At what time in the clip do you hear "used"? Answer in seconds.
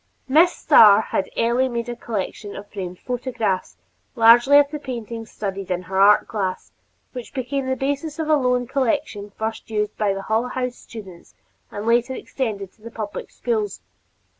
9.69-9.95